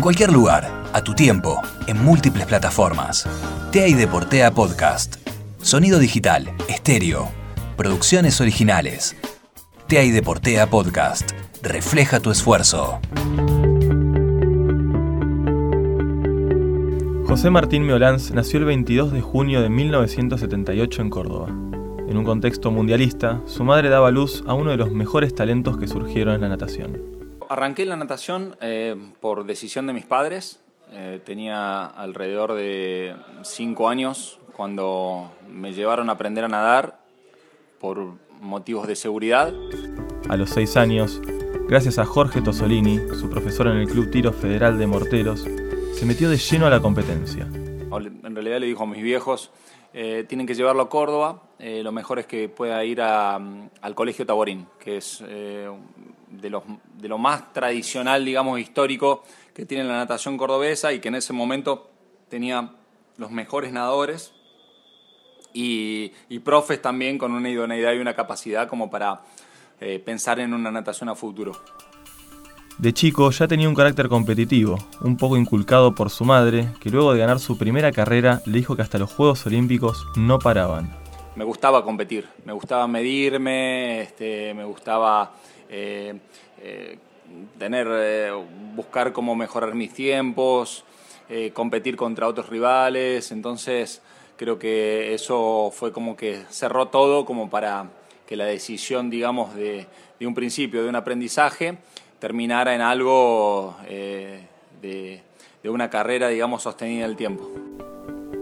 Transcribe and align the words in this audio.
En 0.00 0.02
cualquier 0.02 0.32
lugar, 0.32 0.66
a 0.94 1.04
tu 1.04 1.12
tiempo, 1.12 1.60
en 1.86 2.02
múltiples 2.02 2.46
plataformas. 2.46 3.28
TEA 3.70 3.86
y 3.86 3.92
Deportea 3.92 4.50
Podcast. 4.50 5.16
Sonido 5.60 5.98
digital, 5.98 6.50
estéreo. 6.68 7.28
Producciones 7.76 8.40
originales. 8.40 9.14
TEA 9.88 10.04
y 10.04 10.10
Deportea 10.10 10.70
Podcast. 10.70 11.32
Refleja 11.60 12.18
tu 12.18 12.30
esfuerzo. 12.30 12.98
José 17.26 17.50
Martín 17.50 17.82
Meolanz 17.82 18.30
nació 18.30 18.58
el 18.60 18.64
22 18.64 19.12
de 19.12 19.20
junio 19.20 19.60
de 19.60 19.68
1978 19.68 21.02
en 21.02 21.10
Córdoba. 21.10 21.48
En 22.08 22.16
un 22.16 22.24
contexto 22.24 22.70
mundialista, 22.70 23.42
su 23.44 23.64
madre 23.64 23.90
daba 23.90 24.10
luz 24.10 24.44
a 24.46 24.54
uno 24.54 24.70
de 24.70 24.78
los 24.78 24.92
mejores 24.92 25.34
talentos 25.34 25.76
que 25.76 25.86
surgieron 25.86 26.36
en 26.36 26.40
la 26.40 26.48
natación. 26.48 27.19
Arranqué 27.50 27.84
la 27.84 27.96
natación 27.96 28.54
eh, 28.60 28.94
por 29.20 29.44
decisión 29.44 29.88
de 29.88 29.92
mis 29.92 30.06
padres. 30.06 30.60
Eh, 30.92 31.20
tenía 31.26 31.84
alrededor 31.84 32.52
de 32.52 33.16
cinco 33.42 33.88
años 33.88 34.38
cuando 34.56 35.32
me 35.48 35.72
llevaron 35.72 36.10
a 36.10 36.12
aprender 36.12 36.44
a 36.44 36.48
nadar 36.48 37.00
por 37.80 38.14
motivos 38.40 38.86
de 38.86 38.94
seguridad. 38.94 39.52
A 40.28 40.36
los 40.36 40.50
seis 40.50 40.76
años, 40.76 41.20
gracias 41.66 41.98
a 41.98 42.04
Jorge 42.04 42.40
Tosolini, 42.40 43.00
su 43.18 43.28
profesor 43.28 43.66
en 43.66 43.78
el 43.78 43.88
Club 43.88 44.12
Tiro 44.12 44.32
Federal 44.32 44.78
de 44.78 44.86
Morteros, 44.86 45.44
se 45.94 46.06
metió 46.06 46.30
de 46.30 46.36
lleno 46.36 46.66
a 46.66 46.70
la 46.70 46.78
competencia. 46.78 47.48
En 47.52 48.32
realidad 48.32 48.60
le 48.60 48.66
dijo 48.66 48.84
a 48.84 48.86
mis 48.86 49.02
viejos, 49.02 49.50
eh, 49.92 50.24
tienen 50.28 50.46
que 50.46 50.54
llevarlo 50.54 50.82
a 50.82 50.88
Córdoba, 50.88 51.42
eh, 51.58 51.82
lo 51.82 51.90
mejor 51.90 52.20
es 52.20 52.26
que 52.26 52.48
pueda 52.48 52.84
ir 52.84 53.00
al 53.00 53.94
Colegio 53.96 54.24
Taborín, 54.24 54.68
que 54.78 54.98
es 54.98 55.24
eh, 55.26 55.68
de, 56.30 56.60
de 56.94 57.08
lo 57.08 57.18
más 57.18 57.52
tradicional, 57.52 58.24
digamos, 58.24 58.58
histórico 58.60 59.24
que 59.54 59.66
tiene 59.66 59.84
la 59.84 59.96
natación 59.96 60.36
cordobesa 60.36 60.92
y 60.92 61.00
que 61.00 61.08
en 61.08 61.16
ese 61.16 61.32
momento 61.32 61.90
tenía 62.28 62.70
los 63.16 63.30
mejores 63.30 63.72
nadadores 63.72 64.32
y, 65.52 66.12
profes 66.44 66.80
también 66.80 67.18
con 67.18 67.32
una 67.32 67.50
idoneidad 67.50 67.92
y 67.92 67.98
una 67.98 68.14
capacidad 68.14 68.68
como 68.68 68.90
para 68.90 69.20
pensar 70.04 70.40
en 70.40 70.54
una 70.54 70.70
natación 70.70 71.08
a 71.08 71.14
futuro. 71.14 71.52
De 72.80 72.94
chico 72.94 73.30
ya 73.30 73.46
tenía 73.46 73.68
un 73.68 73.74
carácter 73.74 74.08
competitivo, 74.08 74.78
un 75.02 75.18
poco 75.18 75.36
inculcado 75.36 75.94
por 75.94 76.08
su 76.08 76.24
madre, 76.24 76.68
que 76.80 76.88
luego 76.88 77.12
de 77.12 77.18
ganar 77.18 77.38
su 77.38 77.58
primera 77.58 77.92
carrera 77.92 78.40
le 78.46 78.56
dijo 78.56 78.74
que 78.74 78.80
hasta 78.80 78.96
los 78.96 79.12
Juegos 79.12 79.44
Olímpicos 79.44 80.06
no 80.16 80.38
paraban. 80.38 80.90
Me 81.36 81.44
gustaba 81.44 81.84
competir, 81.84 82.26
me 82.46 82.54
gustaba 82.54 82.88
medirme, 82.88 84.00
este, 84.00 84.54
me 84.54 84.64
gustaba 84.64 85.34
eh, 85.34 85.59
eh, 85.59 85.59
tener, 87.58 87.88
eh, 87.90 88.32
buscar 88.74 89.12
cómo 89.12 89.34
mejorar 89.34 89.74
mis 89.74 89.92
tiempos, 89.92 90.84
competir 91.52 91.96
contra 91.96 92.26
otros 92.26 92.48
rivales, 92.48 93.30
entonces 93.30 94.02
creo 94.36 94.58
que 94.58 95.14
eso 95.14 95.70
fue 95.70 95.92
como 95.92 96.16
que 96.16 96.42
cerró 96.48 96.88
todo 96.88 97.24
como 97.24 97.50
para 97.50 97.90
que 98.30 98.36
la 98.36 98.46
decisión, 98.46 99.10
digamos, 99.10 99.54
de, 99.54 99.86
un 100.20 100.34
principio, 100.34 100.84
de 100.84 100.88
un 100.88 100.94
aprendizaje, 100.94 101.76
terminara 102.20 102.76
en 102.76 102.80
algo 102.80 103.76
eh, 103.88 104.46
de, 104.80 105.20
una 105.68 105.90
carrera, 105.90 106.28
digamos, 106.28 106.62
sostenida 106.62 107.04
en 107.04 107.10
el 107.10 107.16
tiempo. 107.16 107.50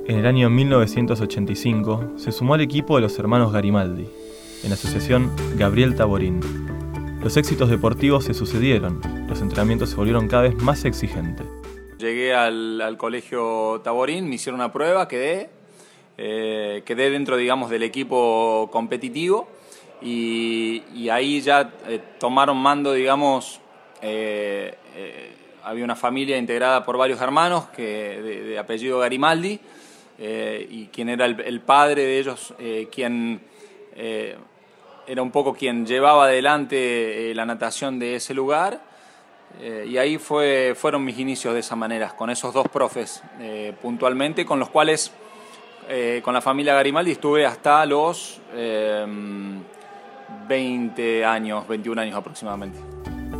En 0.06 0.18
el 0.18 0.26
año 0.26 0.50
1985 0.50 2.12
se 2.16 2.30
sumó 2.32 2.54
al 2.54 2.60
equipo 2.60 2.96
de 2.96 3.02
los 3.02 3.18
hermanos 3.18 3.50
Garimaldi, 3.50 4.06
en 4.62 4.68
la 4.68 4.74
asociación 4.74 5.32
Gabriel 5.56 5.96
Taborín. 5.96 6.77
Los 7.28 7.36
éxitos 7.36 7.68
deportivos 7.68 8.24
se 8.24 8.32
sucedieron, 8.32 9.02
los 9.28 9.42
entrenamientos 9.42 9.90
se 9.90 9.96
volvieron 9.96 10.28
cada 10.28 10.44
vez 10.44 10.54
más 10.54 10.86
exigentes. 10.86 11.46
Llegué 11.98 12.32
al, 12.32 12.96
colegio 12.96 13.82
Taborín, 13.84 14.26
me 14.26 14.36
hicieron 14.36 14.58
una 14.58 14.72
prueba, 14.72 15.06
quedé, 15.08 15.50
eh, 16.16 16.82
quedé 16.86 17.10
dentro, 17.10 17.36
digamos, 17.36 17.68
del 17.68 17.82
equipo 17.82 18.70
competitivo 18.72 19.46
y, 20.00 21.10
ahí 21.10 21.42
ya 21.42 21.70
eh, 21.86 22.00
tomaron 22.18 22.56
mando, 22.56 22.94
digamos, 22.94 23.60
eh, 24.00 24.74
eh, 24.96 25.32
había 25.64 25.84
una 25.84 25.96
familia 25.96 26.38
integrada 26.38 26.82
por 26.82 26.96
varios 26.96 27.20
hermanos 27.20 27.66
que, 27.76 28.22
de, 28.46 28.58
apellido 28.58 29.00
Garimaldi 29.00 29.60
y 30.18 30.86
quien 30.86 31.10
era 31.10 31.26
el, 31.26 31.60
padre 31.60 32.04
de 32.04 32.20
ellos, 32.20 32.54
quien 32.90 33.42
era 35.08 35.22
un 35.22 35.30
poco 35.30 35.54
quien 35.54 35.86
llevaba 35.86 36.24
adelante 36.24 37.32
la 37.34 37.46
natación 37.46 37.98
de 37.98 38.16
ese 38.16 38.34
lugar. 38.34 38.80
y 39.86 39.96
ahí 39.96 40.18
fue, 40.18 40.74
fueron 40.76 41.02
mis 41.04 41.18
inicios 41.18 41.54
de 41.54 41.60
esa 41.60 41.74
manera, 41.74 42.14
con 42.14 42.28
esos 42.28 42.52
dos 42.52 42.68
profes 42.68 43.22
puntualmente, 43.80 44.44
con 44.44 44.58
los 44.58 44.68
cuales, 44.68 45.10
con 46.22 46.34
la 46.34 46.42
familia 46.42 46.74
Garimaldi, 46.74 47.12
estuve 47.12 47.46
hasta 47.46 47.86
los 47.86 48.40
20 50.48 51.24
años, 51.24 51.66
21 51.66 52.02
años 52.02 52.14
aproximadamente. 52.16 52.78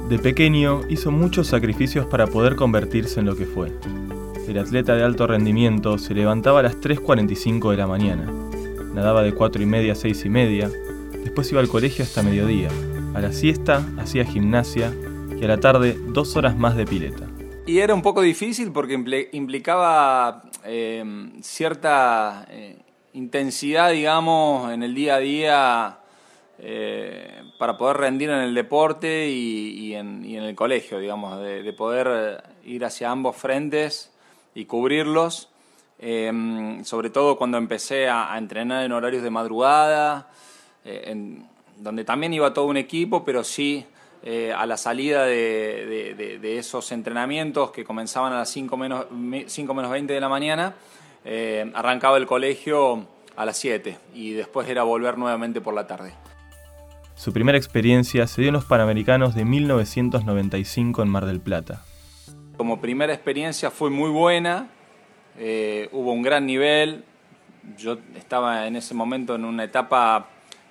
De 0.09 0.19
pequeño 0.19 0.81
hizo 0.89 1.11
muchos 1.11 1.49
sacrificios 1.49 2.07
para 2.07 2.27
poder 2.27 2.57
convertirse 2.57 3.21
en 3.21 3.27
lo 3.27 3.37
que 3.37 3.45
fue. 3.45 3.79
El 4.49 4.59
atleta 4.59 4.97
de 4.97 5.05
alto 5.05 5.27
rendimiento 5.27 5.99
se 5.99 6.15
levantaba 6.15 6.61
a 6.61 6.63
las 6.63 6.77
3.45 6.81 7.71
de 7.73 7.77
la 7.77 7.87
mañana, 7.87 8.25
nadaba 8.95 9.23
de 9.23 9.35
4 9.35 9.63
y 9.63 9.67
media 9.67 9.93
a 9.93 9.97
6 9.97 10.25
y 10.25 10.31
media, 10.31 10.71
después 11.29 11.53
iba 11.53 11.61
al 11.61 11.69
colegio 11.69 12.05
hasta 12.05 12.23
mediodía, 12.23 12.71
a 13.15 13.21
la 13.21 13.35
siesta 13.35 13.87
hacía 13.99 14.25
gimnasia 14.25 14.95
y 15.39 15.45
a 15.45 15.49
la 15.49 15.61
tarde 15.61 15.95
dos 16.09 16.37
horas 16.37 16.57
más 16.57 16.75
de 16.75 16.87
pileta. 16.87 17.27
Y 17.67 17.81
era 17.81 17.93
un 17.95 18.01
poco 18.01 18.23
difícil 18.23 18.73
porque 18.73 19.29
implicaba 19.33 20.45
eh, 20.65 21.05
cierta 21.43 22.47
eh, 22.49 22.79
intensidad, 23.13 23.93
digamos, 23.93 24.73
en 24.73 24.83
el 24.83 24.95
día 24.95 25.17
a 25.17 25.19
día 25.19 25.99
eh, 26.61 27.43
para 27.59 27.77
poder 27.77 27.99
rendir 27.99 28.31
en 28.31 28.41
el 28.41 28.55
deporte 28.55 29.29
y, 29.29 29.95
en, 29.95 30.25
el 30.25 30.55
colegio, 30.55 30.99
digamos, 30.99 31.39
de, 31.43 31.73
poder 31.75 32.43
ir 32.65 32.87
hacia 32.87 33.11
ambos 33.11 33.37
frentes 33.37 34.15
y 34.55 34.65
cubrirlos, 34.65 35.51
eh, 35.99 36.81
sobre 36.85 37.11
todo 37.11 37.37
cuando 37.37 37.59
empecé 37.59 38.09
a, 38.09 38.35
entrenar 38.39 38.83
en 38.85 38.93
horarios 38.93 39.23
de 39.23 39.29
madrugada, 39.29 40.31
en, 40.89 41.47
donde 41.77 42.05
también 42.05 42.33
iba 42.33 42.53
todo 42.53 42.67
un 42.67 42.77
equipo, 42.77 43.25
pero 43.25 43.45
sí 43.45 43.87
a 44.57 44.67
la 44.67 44.77
salida 44.77 45.25
de, 45.25 46.59
esos 46.59 46.91
entrenamientos 46.93 47.71
que 47.71 47.85
comenzaban 47.85 48.33
a 48.33 48.39
las 48.39 48.51
5 48.51 48.77
menos, 48.77 49.07
5 49.47 49.75
menos 49.75 49.91
20 49.91 50.13
de 50.13 50.21
la 50.21 50.29
mañana, 50.29 50.75
arrancaba 51.75 52.17
el 52.17 52.27
colegio 52.27 53.07
a 53.37 53.45
las 53.45 53.57
7 53.59 53.97
y 54.15 54.33
después 54.33 54.69
era 54.69 54.83
volver 54.83 55.17
nuevamente 55.17 55.61
por 55.61 55.73
la 55.73 55.87
tarde. 55.87 56.13
Su 57.19 57.33
primera 57.33 57.59
experiencia 57.59 58.29
se 58.29 58.43
dio 58.43 58.51
en 58.51 58.55
los 58.55 58.65
Panamericanos 58.65 59.35
de 59.35 59.45
1995 59.45 61.03
en 61.03 61.09
Mar 61.09 61.27
del 61.27 61.41
Plata. 61.41 61.83
Como 62.57 62.81
primera 62.81 63.13
experiencia 63.13 63.73
fue 63.73 63.91
muy 63.91 64.09
buena, 64.09 64.69
eh, 65.37 65.89
hubo 65.91 66.13
un 66.13 66.23
gran 66.23 66.47
nivel, 66.47 67.05
yo 67.77 67.99
estaba 68.17 68.69
en 68.69 68.77
ese 68.77 68.95
momento 68.95 69.35
en 69.35 69.45
una 69.45 69.65
etapa 69.65 70.29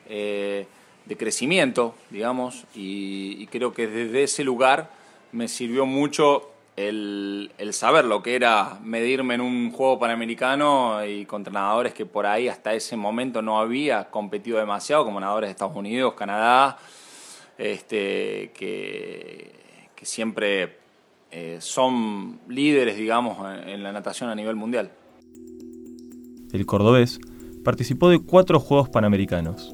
eh, 0.09 0.66
de 1.06 1.18
crecimiento, 1.18 1.95
digamos, 2.09 2.66
y, 2.75 3.47
creo 3.47 3.73
que 3.73 3.88
desde 3.88 4.23
ese 4.23 4.44
lugar 4.44 4.91
me 5.31 5.47
sirvió 5.47 5.85
mucho 5.85 6.51
el, 6.75 7.50
saber 7.72 8.06
lo 8.06 8.22
que 8.22 8.35
era 8.35 8.78
medirme 8.84 9.35
en 9.35 9.41
un 9.41 9.72
juego 9.72 10.00
panamericano 10.00 11.06
y 11.06 11.25
contra 11.25 11.51
nadadores 11.53 11.94
que 11.94 12.06
por 12.06 12.25
ahí 12.25 12.50
hasta 12.50 12.73
ese 12.73 12.97
momento 12.97 13.41
no 13.41 13.59
había 13.59 14.09
competido 14.09 14.59
demasiado, 14.59 15.06
como 15.06 15.19
nadadores 15.19 15.47
de 15.47 15.51
Estados 15.51 15.75
Unidos, 15.75 16.13
Canadá, 16.13 16.78
este, 17.58 18.52
que, 18.53 19.55
siempre 20.02 20.78
eh, 21.31 21.58
son 21.59 22.40
líderes, 22.47 22.97
digamos, 22.97 23.37
en 23.66 23.84
la 23.84 23.91
natación 23.91 24.29
a 24.29 24.35
nivel 24.35 24.55
mundial. 24.55 24.91
El 26.53 26.66
cordobés 26.66 27.20
participó 27.64 28.09
de 28.09 28.20
cuatro 28.20 28.59
Juegos 28.61 28.87
Panamericanos, 28.87 29.73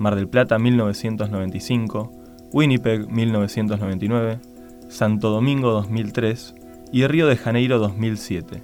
Mar 0.00 0.16
del 0.16 0.28
Plata 0.28 0.58
1995, 0.58 2.10
Winnipeg 2.52 3.06
1999, 3.08 4.40
Santo 4.88 5.28
Domingo 5.30 5.70
2003 5.70 6.54
y 6.90 7.06
Río 7.06 7.28
de 7.28 7.36
Janeiro 7.36 7.78
2007. 7.78 8.62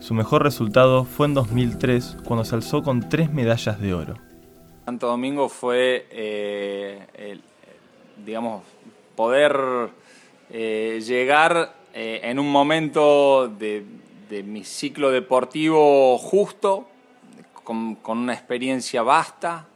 Su 0.00 0.14
mejor 0.14 0.44
resultado 0.44 1.04
fue 1.04 1.26
en 1.26 1.34
2003 1.34 2.18
cuando 2.24 2.44
se 2.44 2.54
alzó 2.54 2.82
con 2.82 3.08
tres 3.08 3.32
medallas 3.32 3.80
de 3.80 3.94
oro. 3.94 4.14
Santo 4.84 5.08
Domingo 5.08 5.48
fue, 5.48 6.06
eh, 6.10 7.40
digamos, 8.24 8.62
poder 9.16 9.90
eh, 10.50 11.00
llegar 11.04 11.74
eh, 11.94 12.20
en 12.22 12.38
un 12.38 12.52
momento 12.52 13.48
de, 13.48 13.82
mi 14.44 14.62
ciclo 14.62 15.10
deportivo 15.10 16.18
justo, 16.18 16.86
con, 17.64 17.96
una 18.06 18.34
experiencia 18.34 19.02
vasta, 19.02 19.66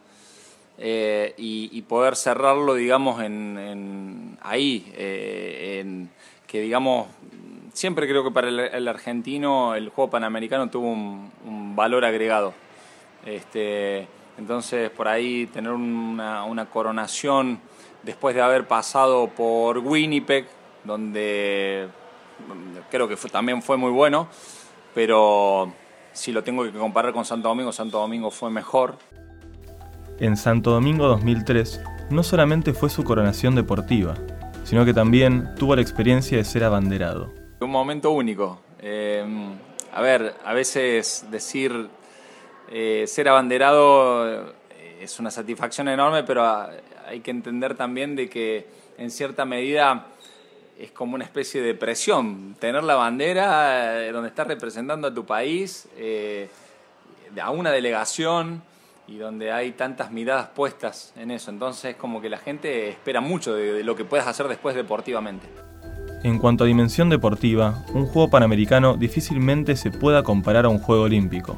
y, 0.83 1.83
poder 1.83 2.17
cerrarlo, 2.17 2.75
digamos, 2.75 3.23
en, 3.23 4.39
ahí, 4.43 4.93
que 6.47 6.61
digamos 6.61 7.07
siempre 7.73 8.09
creo 8.09 8.25
que 8.25 8.31
para 8.31 8.49
el, 8.49 8.89
argentino 8.89 9.75
el 9.75 9.89
juego 9.91 10.11
panamericano 10.11 10.69
tuvo 10.71 10.91
un, 10.91 11.75
valor 11.75 12.05
agregado. 12.05 12.53
Este, 13.25 14.07
entonces, 14.37 14.91
por 14.91 15.09
ahí 15.09 15.47
tener 15.47 15.73
una, 15.73 16.67
coronación 16.73 17.61
después 18.03 18.35
de 18.35 18.43
haber 18.43 18.67
pasado 18.67 19.29
por 19.29 19.79
Winnipeg, 19.79 20.47
donde 20.85 21.89
creo 22.91 23.09
que 23.09 23.17
también 23.17 23.63
fue 23.63 23.77
muy 23.77 23.91
bueno, 23.91 24.29
pero 24.95 25.73
si 26.13 26.33
lo 26.33 26.43
tengo 26.43 26.65
que 26.65 26.73
comparar 26.73 27.13
con 27.13 27.25
Santo 27.25 27.49
Domingo, 27.49 27.73
Santo 27.73 27.99
Domingo 27.99 28.31
fue 28.31 28.51
mejor. 28.51 28.97
En 30.21 30.37
Santo 30.37 30.73
Domingo 30.73 31.07
2003 31.07 31.81
no 32.11 32.23
solamente 32.23 32.75
fue 32.75 32.91
su 32.91 33.05
coronación 33.05 33.55
deportiva, 33.55 34.17
sino 34.65 34.85
que 34.85 34.93
también 34.93 35.55
tuvo 35.59 35.75
la 35.75 35.81
experiencia 35.81 36.37
de 36.37 36.45
ser 36.45 36.63
abanderado. 36.63 37.33
Un 37.61 37.71
momento 37.71 38.11
único. 38.11 38.61
Eh, 38.81 39.25
a 39.91 40.03
ver, 40.03 40.35
a 40.45 40.53
veces 40.53 41.25
decir 41.31 41.89
eh, 42.71 43.05
ser 43.07 43.31
abanderado 43.31 44.29
eh, 44.29 44.53
es 45.01 45.19
una 45.19 45.31
satisfacción 45.31 45.89
enorme, 45.89 46.23
pero 46.23 46.45
hay 47.09 47.21
que 47.21 47.31
entender 47.31 47.75
también 47.75 48.15
de 48.15 48.29
que 48.29 48.67
en 48.99 49.11
cierta 49.11 49.47
medida 49.47 50.09
es 50.79 50.93
como 50.93 51.15
una 51.15 51.25
especie 51.25 51.63
de 51.63 51.75
presión. 51.75 52.57
Tener 52.61 52.85
la 52.85 52.97
bandera 52.97 54.13
donde 54.13 54.29
estás 54.29 54.47
representando 54.47 55.09
a 55.09 55.15
tu 55.15 55.25
país, 55.25 55.89
a 57.41 57.51
una 57.51 57.71
delegación, 57.71 58.63
y 59.11 59.19
donde 59.19 59.51
hay 59.51 59.73
tantas 59.73 60.13
miradas 60.13 60.51
puestas 60.55 61.13
en 61.17 61.33
eso. 61.33 61.51
Entonces 61.51 61.97
como 61.97 62.21
que 62.21 62.29
la 62.29 62.39
gente 62.39 62.89
espera 62.89 63.21
mucho 63.21 63.55
de, 63.55 63.83
lo 63.83 63.97
que 63.97 64.05
puedas 64.05 64.27
hacer 64.29 64.47
después 64.47 64.77
deportivamente. 64.77 65.49
En 66.23 66.39
cuanto 66.39 66.65
a 66.65 66.67
dimensión 66.67 67.11
deportiva, 67.11 67.85
un 67.93 68.07
juego 68.07 68.31
panamericano 68.31 68.97
difícilmente 68.97 69.75
se 69.75 69.91
pueda 69.91 70.23
comparar 70.23 70.65
a 70.67 70.69
un 70.69 70.79
juego 70.79 71.03
olímpico. 71.03 71.57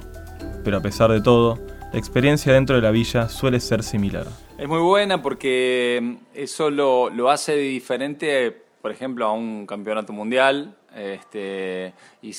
Pero 0.65 0.79
a 0.79 0.81
pesar 0.81 1.11
de 1.11 1.21
todo, 1.21 1.59
la 1.93 1.99
experiencia 1.99 2.53
dentro 2.55 2.77
de 2.77 2.83
la 2.83 2.91
villa 2.91 3.29
suele 3.29 3.61
ser 3.61 3.83
similar. 3.83 4.27
Es 4.57 4.69
muy 4.69 4.81
buena 4.81 5.21
porque 5.21 6.17
eso 6.33 6.71
lo, 6.71 7.11
lo 7.11 7.29
hace 7.29 7.57
diferente, 7.57 8.65
por 8.81 8.93
ejemplo, 8.93 9.27
a 9.27 9.33
un 9.33 9.67
campeonato 9.67 10.13
mundial. 10.13 10.75
Este, 10.95 11.93
y, 12.23 12.35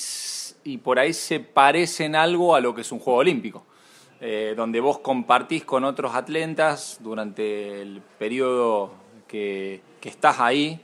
y 0.64 0.78
por 0.78 0.98
ahí 0.98 1.12
se 1.12 1.38
parece 1.38 2.06
en 2.06 2.16
algo 2.16 2.54
a 2.54 2.60
lo 2.60 2.74
que 2.74 2.80
es 2.80 2.90
un 2.90 2.98
juego 2.98 3.20
olímpico. 3.20 3.64
Eh, 4.20 4.54
donde 4.56 4.80
vos 4.80 5.00
compartís 5.00 5.64
con 5.64 5.84
otros 5.84 6.14
atletas 6.14 6.98
durante 7.02 7.82
el 7.82 8.00
periodo 8.18 8.94
que, 9.26 9.80
estás 10.02 10.38
ahí 10.38 10.80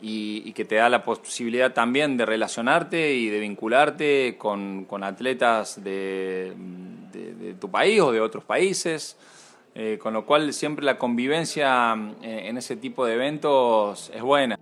y, 0.00 0.52
que 0.52 0.64
te 0.64 0.76
da 0.76 0.88
la 0.88 1.02
posibilidad 1.02 1.72
también 1.72 2.16
de 2.16 2.24
relacionarte 2.24 3.14
y 3.14 3.28
de 3.28 3.40
vincularte 3.40 4.36
con, 4.38 4.86
atletas 5.02 5.82
de, 5.82 6.54
tu 7.60 7.70
país 7.70 8.00
o 8.00 8.12
de 8.12 8.20
otros 8.20 8.44
países. 8.44 9.16
Eh, 9.74 9.98
con 10.02 10.12
lo 10.12 10.26
cual 10.26 10.52
siempre 10.52 10.84
la 10.84 10.98
convivencia 10.98 11.94
eh, 12.22 12.46
en 12.48 12.56
ese 12.56 12.74
tipo 12.74 13.06
de 13.06 13.14
eventos 13.14 14.10
es 14.12 14.22
buena. 14.22 14.58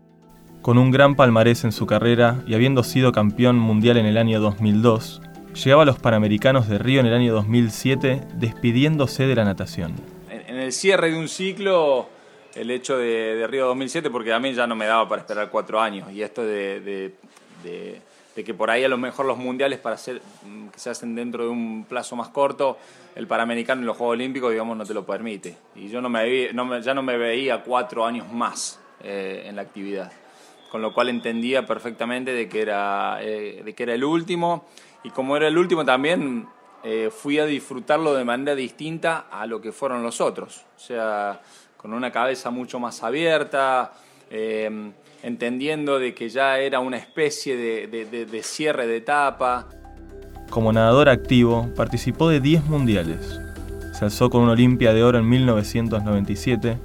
Con 0.61 0.77
un 0.77 0.91
gran 0.91 1.17
palmarés 1.17 1.65
en 1.65 1.73
su 1.73 1.87
carrera 1.87 2.43
y 2.47 2.55
habiendo 2.55 2.83
sido 2.83 3.13
campeón 3.13 3.59
mundial 3.59 3.97
en 3.97 4.05
el 4.05 4.19
año 4.19 4.39
2002, 4.41 5.23
llegaba 5.65 5.83
a 5.83 5.87
los 5.87 5.99
Panamericanos 5.99 6.69
de 6.69 6.79
Río 6.79 7.01
en 7.01 7.07
el 7.07 7.15
año 7.15 7.35
2007 7.35 8.23
despidiéndose 8.35 9.27
de 9.27 9.35
la 9.35 9.45
natación. 9.45 9.95
En, 10.31 10.57
el 10.57 10.73
cierre 10.73 11.11
de 11.11 11.19
un 11.19 11.29
ciclo, 11.29 12.09
el 12.55 12.71
hecho 12.71 12.97
de, 12.97 13.47
Río 13.49 13.67
2007, 13.67 14.11
porque 14.11 14.33
a 14.33 14.39
mí 14.39 14.55
ya 14.55 14.67
no 14.67 14.77
me 14.77 14.87
daba 14.87 15.09
para 15.09 15.23
esperar 15.23 15.51
cuatro 15.51 15.81
años, 15.81 16.11
y 16.13 16.23
esto 16.23 16.43
de, 16.43 17.15
que 18.35 18.55
por 18.55 18.71
ahí 18.71 18.85
a 18.85 18.89
lo 18.89 18.99
mejor 18.99 19.27
los 19.27 19.37
mundiales 19.37 19.81
para 19.81 19.97
hacer, 19.97 20.23
mm, 20.47 20.69
que 20.69 20.79
se 20.79 20.91
hacen 20.91 21.15
dentro 21.17 21.45
de 21.45 21.51
un 21.51 21.85
plazo 21.89 22.15
más 22.15 22.29
corto, 22.29 22.79
el 23.17 23.27
Panamericano 23.27 23.81
en 23.81 23.87
los 23.87 23.97
Juegos 23.97 24.15
Olímpicos, 24.15 24.53
digamos, 24.53 24.77
no 24.77 24.87
te 24.87 24.95
lo 24.95 25.05
permite. 25.05 25.57
Y 25.75 25.89
yo 25.89 26.01
no 26.01 26.09
me, 26.09 26.53
ya 26.83 26.95
no 26.95 27.03
me 27.03 27.17
veía 27.17 27.63
cuatro 27.63 28.07
años 28.07 28.31
más 28.33 28.79
eh, 29.03 29.45
en 29.47 29.57
la 29.57 29.63
actividad 29.63 30.13
con 30.71 30.83
lo 30.83 30.93
cual 30.93 31.09
entendía 31.09 31.67
perfectamente 31.67 32.33
de 32.33 32.49
que 32.49 32.63
era, 32.63 33.19
eh, 33.23 33.63
de 33.65 33.75
que 33.75 33.83
era 33.83 33.95
el 33.95 34.05
último 34.05 34.67
y 35.03 35.11
como 35.11 35.37
era 35.37 35.49
el 35.49 35.57
último 35.57 35.85
también 35.85 36.47
eh, 36.85 37.11
fui 37.11 37.39
a 37.39 37.47
disfrutarlo 37.47 38.15
de 38.15 38.25
manera 38.25 38.55
distinta 38.55 39.27
a 39.31 39.47
lo 39.47 39.61
que 39.61 39.73
fueron 39.73 40.03
los 40.03 40.21
otros. 40.21 40.65
O 40.77 40.81
sea, 40.81 41.41
con 41.77 41.93
una 41.93 42.13
cabeza 42.13 42.51
mucho 42.51 42.79
más 42.79 43.03
abierta, 43.03 43.93
eh, 44.31 44.93
entendiendo 45.23 45.99
de 45.99 46.15
que 46.15 46.29
ya 46.29 46.59
era 46.59 46.81
una 46.81 46.97
especie 46.97 47.57
de, 47.57 48.43
cierre 48.43 48.87
de 48.87 48.99
etapa. 48.99 49.67
Como 50.51 50.73
nadador 50.73 51.09
activo, 51.09 51.69
participó 51.77 52.29
de 52.29 52.41
10 52.41 52.65
mundiales. 52.67 53.41
Se 53.93 54.05
alzó 54.05 54.31
con 54.31 54.43
una 54.43 54.53
Olimpia 54.53 54.93
de 54.93 55.03
Oro 55.03 55.19
en 55.19 55.29
1997 55.29 56.79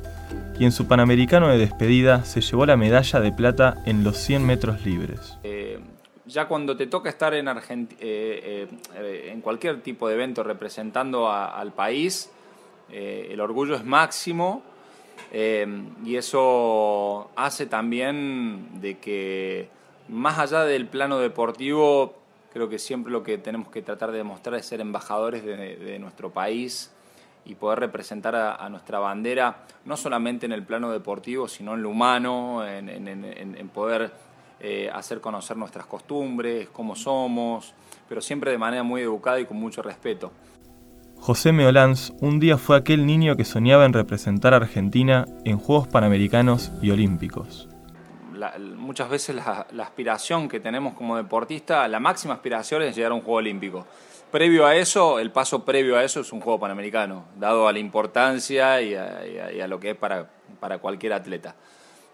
y 0.59 0.65
en 0.65 0.71
su 0.71 0.87
Panamericano 0.87 1.47
de 1.49 1.57
despedida 1.57 2.25
se 2.25 2.41
llevó 2.41 2.65
la 2.65 2.77
medalla 2.77 3.19
de 3.19 3.31
plata 3.31 3.77
en 3.85 4.03
los 4.03 4.17
100 4.17 4.45
metros 4.45 4.85
libres. 4.85 5.37
Eh, 5.43 5.79
ya 6.25 6.47
cuando 6.47 6.77
te 6.77 6.87
toca 6.87 7.09
estar 7.09 7.33
en, 7.33 7.47
eh, 7.47 8.67
eh, 8.95 9.29
en 9.31 9.41
cualquier 9.41 9.81
tipo 9.81 10.07
de 10.07 10.15
evento 10.15 10.43
representando 10.43 11.31
al 11.31 11.73
país, 11.73 12.31
el 12.89 13.39
orgullo 13.39 13.75
es 13.75 13.83
máximo 13.83 14.61
y 15.31 16.15
eso 16.15 17.31
hace 17.35 17.65
también 17.65 18.81
de 18.81 18.99
que 18.99 19.67
más 20.09 20.37
allá 20.37 20.63
del 20.63 20.87
plano 20.87 21.17
deportivo, 21.17 22.15
creo 22.53 22.69
que 22.69 22.77
siempre 22.77 23.11
lo 23.11 23.23
que 23.23 23.37
tenemos 23.37 23.69
que 23.69 23.81
tratar 23.81 24.11
de 24.11 24.19
demostrar 24.19 24.59
es 24.59 24.65
ser 24.65 24.79
embajadores 24.79 25.43
de, 25.43 25.97
nuestro 25.99 26.29
país 26.31 26.91
y 27.45 27.55
poder 27.55 27.79
representar 27.79 28.35
a, 28.35 28.69
nuestra 28.69 28.99
bandera, 28.99 29.65
no 29.85 29.97
solamente 29.97 30.45
en 30.45 30.53
el 30.53 30.63
plano 30.63 30.91
deportivo, 30.91 31.47
sino 31.47 31.73
en 31.73 31.83
lo 31.83 31.89
humano, 31.89 32.65
en, 32.65 32.89
en 32.89 33.69
poder 33.69 34.11
eh, 34.65 34.89
hacer 34.93 35.19
conocer 35.19 35.57
nuestras 35.57 35.85
costumbres, 35.85 36.69
cómo 36.69 36.95
somos, 36.95 37.73
pero 38.07 38.21
siempre 38.21 38.49
de 38.49 38.57
manera 38.57 38.81
muy 38.81 39.01
educada 39.01 39.37
y 39.41 39.45
con 39.45 39.57
mucho 39.57 39.81
respeto. 39.81 40.31
José 41.17 41.51
Meolanz 41.51 42.13
un 42.21 42.39
día 42.39 42.57
fue 42.57 42.77
aquel 42.77 43.05
niño 43.05 43.35
que 43.35 43.43
soñaba 43.43 43.83
en 43.83 43.91
representar 43.91 44.53
a 44.53 44.57
Argentina 44.57 45.25
en 45.43 45.57
Juegos 45.57 45.89
Panamericanos 45.89 46.71
y 46.81 46.91
Olímpicos. 46.91 47.67
muchas 48.77 49.09
veces 49.09 49.35
la, 49.35 49.83
aspiración 49.83 50.47
que 50.47 50.61
tenemos 50.61 50.93
como 50.93 51.17
deportista, 51.17 51.85
la 51.89 51.99
máxima 51.99 52.35
aspiración 52.35 52.83
es 52.83 52.95
llegar 52.95 53.11
a 53.11 53.15
un 53.15 53.21
Juego 53.21 53.39
Olímpico. 53.39 53.85
Previo 54.33 54.65
a 54.65 54.75
eso, 54.75 55.19
el 55.19 55.29
paso 55.29 55.63
previo 55.63 55.95
a 55.95 56.03
eso 56.03 56.21
es 56.21 56.33
un 56.33 56.41
Juego 56.41 56.59
Panamericano, 56.59 57.25
dado 57.37 57.67
a 57.67 57.71
la 57.71 57.77
importancia 57.77 58.81
y 58.81 58.95
a, 58.95 59.67
lo 59.67 59.79
que 59.79 59.91
es 59.91 59.95
para, 59.95 60.27
para 60.59 60.79
cualquier 60.79 61.13
atleta. 61.13 61.55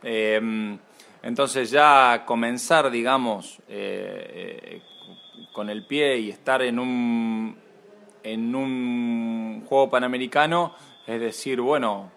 Eh, 0.04 0.78
entonces 1.24 1.72
ya 1.72 2.24
comenzar, 2.26 2.92
digamos, 2.92 3.60
eh, 3.70 4.52
eh, 4.66 4.82
con 5.54 5.70
el 5.70 5.86
pie 5.86 6.18
y 6.18 6.30
estar 6.30 6.62
en 6.62 6.80
un, 6.80 7.56
en 8.22 8.54
un 8.54 9.64
juego 9.66 9.90
panamericano, 9.90 10.74
es 11.08 11.22
decir, 11.22 11.62
bueno, 11.62 12.12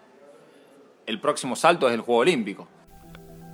el 1.05 1.21
próximo 1.21 1.55
salto 1.55 1.87
es 1.87 1.93
el 1.93 2.01
Juego 2.01 2.19
Olímpico. 2.19 2.67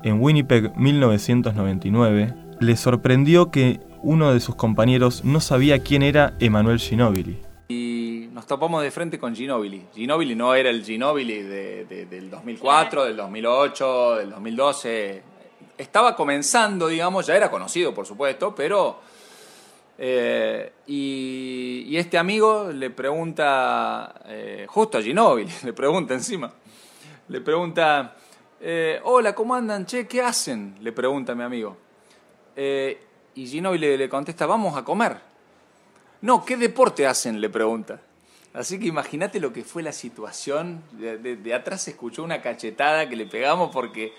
En 0.02 0.20
Winnipeg 0.20 0.76
1999, 0.76 2.34
le 2.60 2.76
sorprendió 2.76 3.52
que 3.52 3.80
uno 4.04 4.34
de 4.34 4.40
sus 4.40 4.56
compañeros 4.56 5.24
no 5.24 5.40
sabía 5.40 5.80
quién 5.80 6.04
era 6.04 6.34
Emanuel 6.40 6.80
Ginobili. 6.80 7.40
Y 7.68 8.30
nos 8.32 8.48
topamos 8.48 8.82
de 8.84 8.92
frente 8.92 9.20
con 9.20 9.36
Ginobili. 9.36 9.86
Ginobili 9.94 10.36
no 10.36 10.56
era 10.56 10.70
el 10.70 10.84
Ginobili 10.84 11.42
del 11.42 12.30
2004, 12.30 13.06
del 13.06 13.18
2008, 13.18 14.16
del 14.16 14.30
2012 14.32 15.30
estaba 15.80 16.14
comenzando, 16.14 16.90
digamos, 16.90 17.26
ya 17.26 17.38
era 17.38 17.50
conocido, 17.50 17.94
por 17.94 18.06
supuesto, 18.06 18.54
pero... 18.54 19.00
Eh, 20.02 20.72
y, 20.88 21.98
este 21.98 22.18
amigo 22.18 22.72
le 22.72 22.90
pregunta, 22.90 24.22
eh, 24.26 24.66
justo 24.70 24.98
a 24.98 25.02
Ginóbili, 25.02 25.52
le 25.64 25.74
pregunta 25.74 26.14
encima, 26.14 26.54
le 27.28 27.42
pregunta, 27.42 28.16
eh, 28.62 29.02
hola, 29.04 29.36
¿cómo 29.36 29.56
andan? 29.56 29.86
Che, 29.86 30.08
¿qué 30.08 30.22
hacen? 30.22 30.76
Le 30.80 30.94
pregunta 30.94 31.36
mi 31.36 31.44
amigo. 31.44 31.76
Y 33.40 33.48
Ginóbili 33.48 33.96
le 33.96 34.10
contesta, 34.10 34.46
vamos 34.46 34.76
a 34.76 34.84
comer. 34.84 35.16
No, 36.22 36.44
¿qué 36.44 36.58
deporte 36.58 37.08
hacen? 37.08 37.40
Le 37.40 37.50
pregunta. 37.50 38.02
Así 38.54 38.78
que 38.78 38.88
imagínate 38.88 39.40
lo 39.40 39.54
que 39.54 39.64
fue 39.64 39.82
la 39.82 39.94
situación. 39.94 40.84
De, 40.92 41.54
atrás 41.54 41.84
se 41.84 41.92
escuchó 41.92 42.22
una 42.22 42.42
cachetada 42.42 43.08
que 43.08 43.16
le 43.16 43.26
pegamos 43.28 43.72
porque 43.72 44.12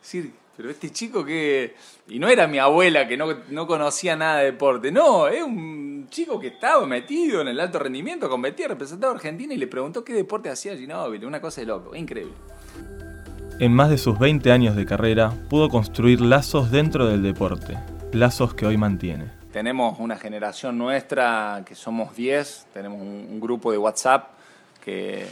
decir, 0.00 0.32
pero 0.56 0.70
este 0.70 0.92
chico 0.92 1.24
que... 1.24 1.74
Y 2.06 2.20
no 2.20 2.28
era 2.28 2.46
mi 2.46 2.60
abuela 2.60 3.08
que 3.08 3.16
no, 3.16 3.66
conocía 3.66 4.14
nada 4.14 4.38
de 4.38 4.52
deporte, 4.52 4.92
no, 4.92 5.26
es 5.26 5.42
un 5.42 6.06
chico 6.08 6.38
que 6.38 6.46
estaba 6.46 6.86
metido 6.86 7.40
en 7.40 7.48
el 7.48 7.58
alto 7.58 7.80
rendimiento, 7.80 8.28
competía, 8.28 8.68
representaba 8.68 9.12
a 9.12 9.16
Argentina 9.16 9.52
y 9.54 9.56
le 9.56 9.66
preguntó 9.66 10.04
qué 10.04 10.14
deporte 10.14 10.50
hacía 10.50 10.76
Ginóbili, 10.76 11.26
una 11.26 11.40
cosa 11.40 11.62
de 11.62 11.66
loco, 11.66 11.96
increíble. 11.96 12.34
En 13.58 13.72
más 13.72 13.90
de 13.90 13.98
sus 13.98 14.20
20 14.20 14.52
años 14.52 14.76
de 14.76 14.86
carrera, 14.86 15.32
pudo 15.50 15.68
construir 15.68 16.20
lazos 16.20 16.70
dentro 16.70 17.08
del 17.08 17.24
deporte, 17.24 17.76
plazos 18.10 18.54
que 18.54 18.66
hoy 18.66 18.76
mantiene. 18.76 19.30
Tenemos 19.52 19.98
una 19.98 20.16
generación 20.16 20.78
nuestra 20.78 21.62
que 21.66 21.74
somos 21.74 22.16
10, 22.16 22.68
tenemos 22.72 23.00
un, 23.00 23.40
grupo 23.40 23.70
de 23.70 23.78
WhatsApp 23.78 24.30
que, 24.84 25.26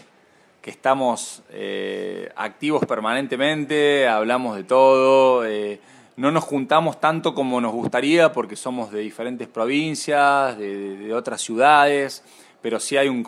estamos 0.64 1.44
eh, 1.50 2.28
activos 2.34 2.84
permanentemente, 2.86 4.08
hablamos 4.08 4.56
de 4.56 4.64
todo. 4.64 5.46
Eh, 5.46 5.80
no 6.16 6.32
nos 6.32 6.42
juntamos 6.42 6.98
tanto 6.98 7.36
como 7.36 7.60
nos 7.60 7.72
gustaría 7.72 8.32
porque 8.32 8.56
somos 8.56 8.90
de 8.90 8.98
diferentes 8.98 9.46
provincias, 9.46 10.58
de, 10.58 11.14
otras 11.14 11.40
ciudades, 11.40 12.24
pero 12.60 12.80
sí 12.80 12.96
hay 12.96 13.08
un, 13.08 13.24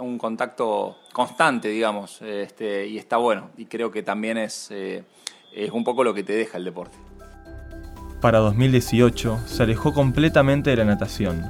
un 0.00 0.18
contacto 0.18 0.96
constante, 1.12 1.68
digamos, 1.68 2.20
este, 2.22 2.88
y 2.88 2.98
está 2.98 3.16
bueno. 3.16 3.50
Y 3.56 3.66
creo 3.66 3.92
que 3.92 4.02
también 4.02 4.38
es, 4.38 4.68
eh, 4.72 5.04
es 5.54 5.70
un 5.70 5.84
poco 5.84 6.02
lo 6.02 6.12
que 6.12 6.24
te 6.24 6.32
deja 6.32 6.58
el 6.58 6.64
deporte. 6.64 6.96
Para 8.22 8.38
2018 8.38 9.40
se 9.46 9.64
alejó 9.64 9.92
completamente 9.92 10.70
de 10.70 10.76
la 10.76 10.84
natación 10.84 11.42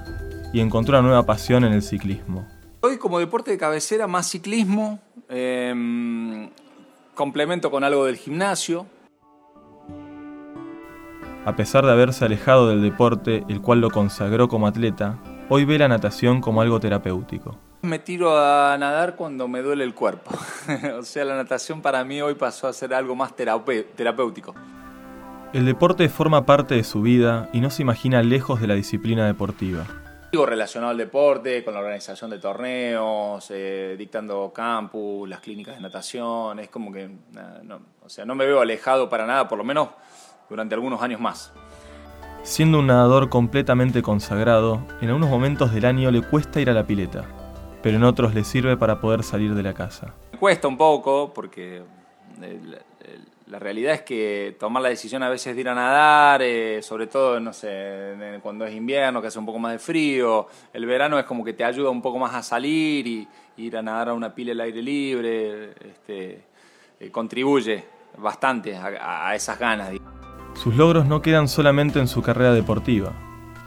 y 0.54 0.60
encontró 0.60 0.98
una 0.98 1.06
nueva 1.06 1.26
pasión 1.26 1.64
en 1.64 1.74
el 1.74 1.82
ciclismo. 1.82 2.48
Hoy 2.80 2.96
como 2.96 3.18
deporte 3.18 3.50
de 3.50 3.58
cabecera 3.58 4.06
más 4.06 4.30
ciclismo, 4.30 4.98
em, 5.28 6.48
complemento 7.14 7.70
con 7.70 7.84
algo 7.84 8.06
del 8.06 8.16
gimnasio. 8.16 8.86
A 11.44 11.54
pesar 11.56 11.84
de 11.84 11.92
haberse 11.92 12.24
alejado 12.24 12.70
del 12.70 12.80
deporte, 12.80 13.44
el 13.50 13.60
cual 13.60 13.82
lo 13.82 13.90
consagró 13.90 14.48
como 14.48 14.66
atleta, 14.66 15.18
hoy 15.50 15.66
ve 15.66 15.78
la 15.78 15.88
natación 15.88 16.40
como 16.40 16.62
algo 16.62 16.80
terapéutico. 16.80 17.58
Me 17.82 17.98
tiro 17.98 18.38
a 18.38 18.78
nadar 18.78 19.16
cuando 19.16 19.46
me 19.46 19.60
duele 19.60 19.84
el 19.84 19.92
cuerpo. 19.92 20.30
o 20.98 21.02
sea, 21.02 21.26
la 21.26 21.36
natación 21.36 21.82
para 21.82 22.02
mí 22.02 22.22
hoy 22.22 22.34
pasó 22.34 22.66
a 22.66 22.72
ser 22.72 22.94
algo 22.94 23.14
más 23.14 23.36
terapéutico. 23.36 24.54
El 25.52 25.66
deporte 25.66 26.08
forma 26.08 26.46
parte 26.46 26.74
de 26.76 26.82
su 26.82 27.02
vida 27.02 27.50
y 27.52 27.60
no 27.60 27.68
se 27.68 27.82
imagina 27.82 28.22
lejos 28.22 28.58
de 28.58 28.66
la 28.66 28.74
disciplina 28.74 29.26
deportiva. 29.26 29.84
Digo 30.32 30.46
relacionado 30.46 30.92
al 30.92 30.96
deporte, 30.96 31.62
con 31.62 31.74
la 31.74 31.80
organización 31.80 32.30
de 32.30 32.38
torneos, 32.38 33.50
eh, 33.50 33.94
dictando 33.98 34.50
campus, 34.54 35.28
las 35.28 35.40
clínicas 35.40 35.74
de 35.74 35.82
natación, 35.82 36.58
es 36.58 36.70
como 36.70 36.90
que, 36.90 37.10
no, 37.64 37.80
o 38.02 38.08
sea, 38.08 38.24
no 38.24 38.34
me 38.34 38.46
veo 38.46 38.62
alejado 38.62 39.10
para 39.10 39.26
nada, 39.26 39.46
por 39.46 39.58
lo 39.58 39.64
menos 39.64 39.90
durante 40.48 40.74
algunos 40.74 41.02
años 41.02 41.20
más. 41.20 41.52
Siendo 42.44 42.78
un 42.78 42.86
nadador 42.86 43.28
completamente 43.28 44.00
consagrado, 44.00 44.80
en 45.02 45.08
algunos 45.08 45.28
momentos 45.28 45.74
del 45.74 45.84
año 45.84 46.10
le 46.10 46.22
cuesta 46.22 46.62
ir 46.62 46.70
a 46.70 46.72
la 46.72 46.86
pileta, 46.86 47.26
pero 47.82 47.98
en 47.98 48.04
otros 48.04 48.34
le 48.34 48.44
sirve 48.44 48.78
para 48.78 49.02
poder 49.02 49.22
salir 49.22 49.54
de 49.54 49.62
la 49.62 49.74
casa. 49.74 50.14
Me 50.32 50.38
cuesta 50.38 50.66
un 50.66 50.78
poco 50.78 51.30
porque 51.34 51.82
la 53.46 53.58
realidad 53.58 53.94
es 53.94 54.02
que 54.02 54.56
tomar 54.58 54.82
la 54.82 54.88
decisión 54.88 55.22
a 55.22 55.28
veces 55.28 55.54
de 55.54 55.60
ir 55.60 55.68
a 55.68 55.74
nadar, 55.74 56.42
eh, 56.42 56.80
sobre 56.82 57.06
todo, 57.06 57.40
no 57.40 57.52
sé, 57.52 58.38
cuando 58.42 58.64
es 58.64 58.74
invierno, 58.74 59.20
que 59.20 59.28
hace 59.28 59.38
un 59.38 59.46
poco 59.46 59.58
más 59.58 59.72
de 59.72 59.78
frío, 59.78 60.46
el 60.72 60.86
verano 60.86 61.18
es 61.18 61.24
como 61.24 61.44
que 61.44 61.52
te 61.52 61.64
ayuda 61.64 61.90
un 61.90 62.02
poco 62.02 62.18
más 62.18 62.34
a 62.34 62.42
salir 62.42 63.06
y, 63.06 63.28
ir 63.58 63.76
a 63.76 63.82
nadar 63.82 64.08
a 64.08 64.14
una 64.14 64.34
pila 64.34 64.52
al 64.52 64.60
aire 64.60 64.82
libre, 64.82 65.70
este, 65.70 66.44
eh, 66.98 67.10
contribuye 67.10 67.84
bastante 68.16 68.76
a, 68.76 69.34
esas 69.34 69.58
ganas. 69.58 69.90
Sus 70.54 70.74
logros 70.74 71.06
no 71.06 71.22
quedan 71.22 71.48
solamente 71.48 71.98
en 71.98 72.08
su 72.08 72.22
carrera 72.22 72.52
deportiva. 72.52 73.12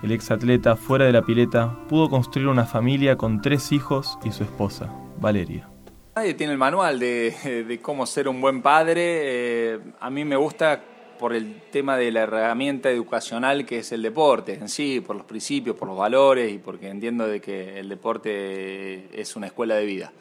El 0.03 0.12
ex 0.12 0.32
atleta 0.32 0.75
fuera 0.75 1.05
de 1.05 1.12
la 1.12 1.22
pileta 1.22 1.77
pudo 1.88 2.10
construir 2.10 2.48
una 2.48 2.65
familia 2.65 3.15
con 3.15 3.41
tres 3.41 3.72
hijos 3.72 4.17
y 4.24 4.32
su 4.32 4.44
esposa, 4.44 4.91
Valeria. 5.20 5.75
Nadie 6.18 6.34
tiene 6.34 6.54
el 6.54 6.58
manual 6.58 6.98
de, 7.00 7.80
cómo 7.82 8.06
ser 8.06 8.30
un 8.30 8.40
buen 8.40 8.62
padre. 8.62 9.02
Eh, 9.04 9.80
a 10.00 10.10
mí 10.10 10.24
me 10.24 10.38
gusta 10.38 10.82
por 11.20 11.34
el 11.34 11.62
tema 11.72 11.98
de 11.98 12.10
la 12.10 12.22
herramienta 12.22 12.90
educacional 12.90 13.66
que 13.66 13.80
es 13.80 13.92
el 13.92 14.02
deporte 14.02 14.54
en 14.54 14.70
sí, 14.70 15.02
por 15.02 15.18
los 15.18 15.26
principios, 15.26 15.76
por 15.76 15.90
los 15.90 15.98
valores 15.98 16.54
y 16.54 16.58
porque 16.58 16.88
entiendo 16.88 17.28
de 17.28 17.42
que 17.42 17.80
el 17.80 17.90
deporte 17.90 19.10
es 19.20 19.36
una 19.36 19.48
escuela 19.48 19.76
de 19.76 19.86
vida. 19.86 20.14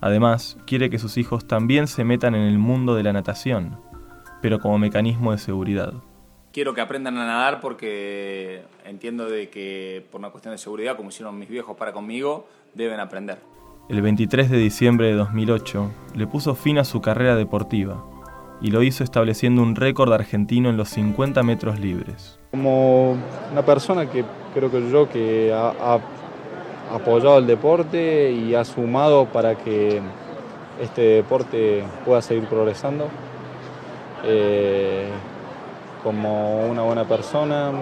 Además, 0.00 0.56
quiere 0.66 0.88
que 0.88 0.98
sus 0.98 1.18
hijos 1.18 1.46
también 1.46 1.86
se 1.86 2.02
metan 2.02 2.34
en 2.34 2.44
el 2.44 2.56
mundo 2.56 2.94
de 2.94 3.02
la 3.02 3.12
natación, 3.12 3.78
pero 4.40 4.58
como 4.58 4.78
mecanismo 4.78 5.32
de 5.32 5.38
seguridad. 5.38 5.92
Quiero 6.50 6.72
que 6.72 6.80
aprendan 6.80 7.18
a 7.18 7.26
nadar 7.26 7.60
porque 7.60 8.62
entiendo 8.86 9.28
de 9.28 9.50
que 9.50 10.06
por 10.10 10.18
una 10.18 10.30
cuestión 10.30 10.52
de 10.52 10.58
seguridad, 10.58 10.96
como 10.96 11.10
hicieron 11.10 11.38
mis 11.38 11.50
viejos 11.50 11.76
para 11.76 11.92
conmigo, 11.92 12.48
deben 12.74 13.00
aprender 13.00 13.52
el 13.88 14.00
23 14.00 14.48
de 14.48 14.58
diciembre 14.58 15.08
de 15.08 15.14
2008, 15.14 15.90
le 16.14 16.26
puso 16.26 16.54
fin 16.54 16.78
a 16.78 16.84
su 16.84 17.00
carrera 17.00 17.36
deportiva 17.36 18.04
y 18.60 18.70
lo 18.70 18.82
hizo 18.82 19.02
estableciendo 19.02 19.60
un 19.60 19.74
récord 19.74 20.12
argentino 20.12 20.70
en 20.70 20.76
los 20.76 20.88
50 20.90 21.42
metros 21.42 21.80
libres. 21.80 22.38
Como 22.52 23.16
una 23.50 23.62
persona 23.64 24.08
que 24.08 24.24
creo 24.54 24.70
que 24.70 24.88
yo 24.90 25.08
que 25.08 25.52
ha, 25.52 25.98
apoyado 26.94 27.38
el 27.38 27.46
deporte 27.46 28.30
y 28.30 28.54
ha 28.54 28.64
sumado 28.64 29.26
para 29.26 29.56
que 29.56 30.00
este 30.80 31.00
deporte 31.02 31.82
pueda 32.04 32.22
seguir 32.22 32.44
progresando, 32.44 33.08
eh, 34.24 35.08
como 36.04 36.66
una 36.66 36.82
buena 36.82 37.04
persona, 37.04 37.72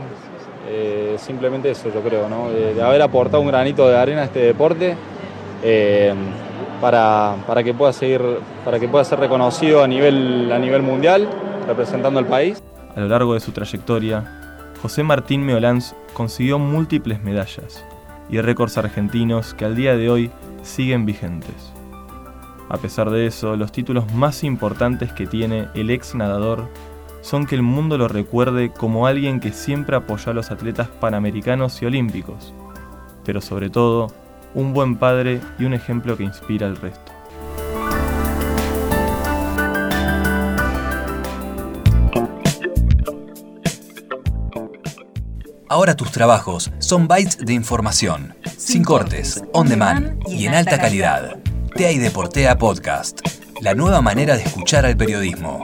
eh, 0.68 1.16
simplemente 1.18 1.70
eso 1.70 1.92
yo 1.92 2.00
creo, 2.00 2.28
¿no? 2.28 2.50
de 2.50 2.80
haber 2.82 3.02
aportado 3.02 3.42
un 3.42 3.48
granito 3.48 3.88
de 3.88 3.96
arena 3.96 4.22
a 4.22 4.24
este 4.24 4.40
deporte 4.40 4.96
eh, 5.62 6.14
para, 6.80 7.36
para, 7.46 7.62
que 7.62 7.74
pueda 7.74 7.92
seguir, 7.92 8.22
para 8.64 8.78
que 8.78 8.88
pueda 8.88 9.04
ser 9.04 9.20
reconocido 9.20 9.82
a 9.82 9.86
nivel, 9.86 10.50
a 10.52 10.58
nivel 10.58 10.82
mundial, 10.82 11.28
representando 11.66 12.18
al 12.18 12.26
país. 12.26 12.62
A 12.96 13.00
lo 13.00 13.08
largo 13.08 13.34
de 13.34 13.40
su 13.40 13.52
trayectoria, 13.52 14.24
José 14.82 15.02
Martín 15.02 15.44
Meolanz 15.44 15.94
consiguió 16.14 16.58
múltiples 16.58 17.22
medallas 17.22 17.84
y 18.30 18.40
récords 18.40 18.78
argentinos 18.78 19.54
que 19.54 19.64
al 19.64 19.76
día 19.76 19.96
de 19.96 20.08
hoy 20.08 20.30
siguen 20.62 21.04
vigentes. 21.04 21.72
A 22.68 22.78
pesar 22.78 23.10
de 23.10 23.26
eso, 23.26 23.56
los 23.56 23.72
títulos 23.72 24.12
más 24.14 24.44
importantes 24.44 25.12
que 25.12 25.26
tiene 25.26 25.68
el 25.74 25.90
ex 25.90 26.14
nadador 26.14 26.68
son 27.20 27.46
que 27.46 27.56
el 27.56 27.62
mundo 27.62 27.98
lo 27.98 28.08
recuerde 28.08 28.70
como 28.70 29.06
alguien 29.06 29.40
que 29.40 29.52
siempre 29.52 29.96
apoyó 29.96 30.30
a 30.30 30.34
los 30.34 30.50
atletas 30.50 30.88
panamericanos 30.88 31.82
y 31.82 31.86
olímpicos, 31.86 32.54
pero 33.24 33.40
sobre 33.40 33.70
todo 33.70 34.12
un 34.54 34.72
buen 34.72 34.96
padre 34.96 35.40
y 35.58 35.64
un 35.64 35.74
ejemplo 35.74 36.16
que 36.16 36.24
inspira 36.24 36.66
al 36.66 36.76
resto. 36.76 37.12
Ahora 45.68 45.94
tus 45.94 46.10
trabajos 46.10 46.72
son 46.80 47.06
bytes 47.06 47.38
de 47.38 47.52
información, 47.52 48.34
sin 48.56 48.82
cortes, 48.82 49.44
on 49.52 49.68
demand 49.68 50.20
y 50.26 50.46
en 50.46 50.54
alta 50.54 50.80
calidad. 50.80 51.36
TEA 51.76 51.92
y 51.92 51.98
Deportea 51.98 52.58
Podcast, 52.58 53.20
la 53.60 53.74
nueva 53.74 54.00
manera 54.02 54.36
de 54.36 54.42
escuchar 54.42 54.84
al 54.84 54.96
periodismo. 54.96 55.62